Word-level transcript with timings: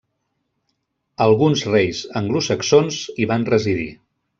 Alguns 1.27 1.67
reis 1.69 2.03
anglosaxons 2.23 3.01
hi 3.19 3.33
van 3.35 3.51
residir. 3.57 3.91